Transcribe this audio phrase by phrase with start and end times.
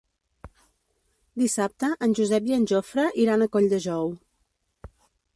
[1.41, 4.09] Dissabte en Josep i en Jofre iran a Colldejou.